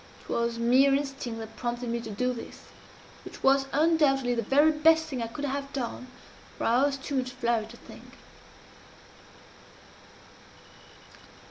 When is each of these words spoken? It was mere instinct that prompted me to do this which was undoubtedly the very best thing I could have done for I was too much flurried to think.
It 0.23 0.29
was 0.29 0.57
mere 0.57 0.95
instinct 0.95 1.37
that 1.41 1.55
prompted 1.55 1.89
me 1.89 2.01
to 2.01 2.09
do 2.09 2.33
this 2.33 2.61
which 3.23 3.43
was 3.43 3.67
undoubtedly 3.71 4.33
the 4.33 4.41
very 4.41 4.71
best 4.71 5.05
thing 5.05 5.21
I 5.21 5.27
could 5.27 5.45
have 5.45 5.71
done 5.73 6.07
for 6.57 6.63
I 6.63 6.83
was 6.87 6.97
too 6.97 7.17
much 7.17 7.29
flurried 7.29 7.69
to 7.69 7.77
think. 7.77 8.13